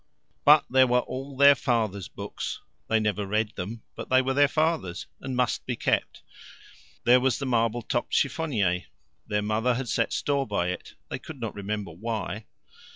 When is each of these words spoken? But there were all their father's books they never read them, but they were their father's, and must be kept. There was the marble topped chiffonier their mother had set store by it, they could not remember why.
But 0.45 0.65
there 0.67 0.87
were 0.87 1.01
all 1.01 1.37
their 1.37 1.53
father's 1.53 2.07
books 2.07 2.59
they 2.87 2.99
never 2.99 3.23
read 3.27 3.51
them, 3.55 3.83
but 3.95 4.09
they 4.09 4.19
were 4.19 4.33
their 4.33 4.47
father's, 4.47 5.05
and 5.19 5.35
must 5.35 5.63
be 5.67 5.75
kept. 5.75 6.23
There 7.03 7.19
was 7.19 7.37
the 7.37 7.45
marble 7.45 7.83
topped 7.83 8.11
chiffonier 8.13 8.85
their 9.27 9.43
mother 9.43 9.75
had 9.75 9.89
set 9.89 10.11
store 10.11 10.47
by 10.47 10.69
it, 10.69 10.95
they 11.11 11.19
could 11.19 11.39
not 11.39 11.53
remember 11.53 11.91
why. 11.91 12.47